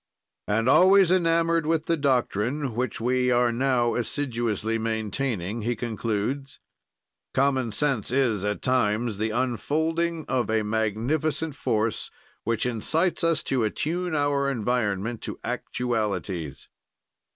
[0.47, 6.59] '"And, always enamored with the doctrine, which we are now assiduously maintaining, he concludes:
[7.35, 12.09] "Common sense is, at times, the unfolding of a magnificent force
[12.43, 16.67] which incites us to attune our environment to actualities.